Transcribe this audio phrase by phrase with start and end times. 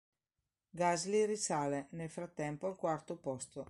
[0.71, 3.59] Gasly risale, nel frattempo, al quarto posto.